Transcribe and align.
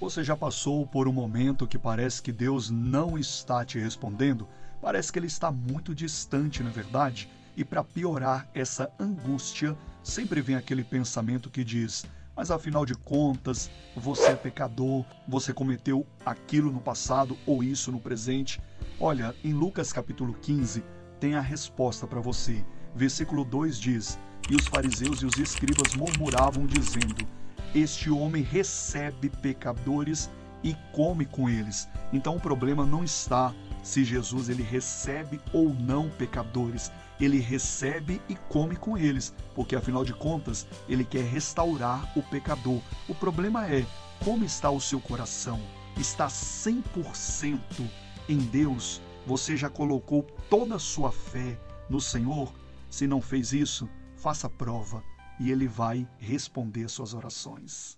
Você 0.00 0.22
já 0.22 0.36
passou 0.36 0.86
por 0.86 1.08
um 1.08 1.12
momento 1.12 1.66
que 1.66 1.76
parece 1.76 2.22
que 2.22 2.30
Deus 2.30 2.70
não 2.70 3.18
está 3.18 3.64
te 3.64 3.80
respondendo? 3.80 4.46
Parece 4.80 5.12
que 5.12 5.18
ele 5.18 5.26
está 5.26 5.50
muito 5.50 5.92
distante, 5.92 6.62
na 6.62 6.70
é 6.70 6.72
verdade? 6.72 7.28
E 7.56 7.64
para 7.64 7.82
piorar 7.82 8.48
essa 8.54 8.88
angústia, 9.00 9.76
sempre 10.00 10.40
vem 10.40 10.54
aquele 10.54 10.84
pensamento 10.84 11.50
que 11.50 11.64
diz: 11.64 12.06
mas 12.36 12.52
afinal 12.52 12.86
de 12.86 12.94
contas, 12.94 13.68
você 13.96 14.28
é 14.28 14.36
pecador, 14.36 15.04
você 15.26 15.52
cometeu 15.52 16.06
aquilo 16.24 16.70
no 16.70 16.78
passado 16.78 17.36
ou 17.44 17.64
isso 17.64 17.90
no 17.90 17.98
presente. 17.98 18.62
Olha, 19.00 19.34
em 19.42 19.52
Lucas 19.52 19.92
capítulo 19.92 20.32
15 20.32 20.84
tem 21.18 21.34
a 21.34 21.40
resposta 21.40 22.06
para 22.06 22.20
você. 22.20 22.64
Versículo 22.94 23.44
2 23.44 23.76
diz: 23.80 24.16
E 24.48 24.54
os 24.54 24.68
fariseus 24.68 25.22
e 25.22 25.26
os 25.26 25.36
escribas 25.38 25.96
murmuravam, 25.96 26.66
dizendo: 26.66 27.26
este 27.74 28.10
homem 28.10 28.42
recebe 28.42 29.28
pecadores 29.28 30.30
e 30.62 30.74
come 30.92 31.24
com 31.24 31.48
eles. 31.48 31.88
Então 32.12 32.36
o 32.36 32.40
problema 32.40 32.84
não 32.84 33.04
está 33.04 33.54
se 33.82 34.04
Jesus 34.04 34.48
ele 34.48 34.62
recebe 34.62 35.40
ou 35.52 35.72
não 35.74 36.08
pecadores. 36.08 36.90
Ele 37.20 37.40
recebe 37.40 38.20
e 38.28 38.34
come 38.34 38.76
com 38.76 38.96
eles, 38.96 39.34
porque 39.54 39.74
afinal 39.74 40.04
de 40.04 40.12
contas, 40.14 40.66
ele 40.88 41.04
quer 41.04 41.24
restaurar 41.24 42.12
o 42.16 42.22
pecador. 42.22 42.80
O 43.08 43.14
problema 43.14 43.66
é 43.68 43.84
como 44.24 44.44
está 44.44 44.70
o 44.70 44.80
seu 44.80 45.00
coração? 45.00 45.60
Está 45.96 46.28
100% 46.28 47.60
em 48.28 48.38
Deus? 48.38 49.00
Você 49.26 49.56
já 49.56 49.68
colocou 49.68 50.22
toda 50.48 50.76
a 50.76 50.78
sua 50.78 51.10
fé 51.10 51.58
no 51.90 52.00
Senhor? 52.00 52.52
Se 52.88 53.06
não 53.06 53.20
fez 53.20 53.52
isso, 53.52 53.88
faça 54.16 54.48
prova 54.48 55.02
e 55.38 55.50
ele 55.50 55.66
vai 55.68 56.08
responder 56.18 56.88
suas 56.88 57.14
orações. 57.14 57.97